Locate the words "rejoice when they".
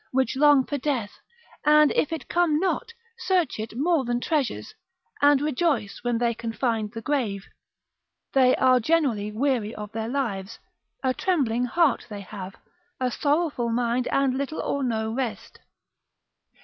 5.41-6.33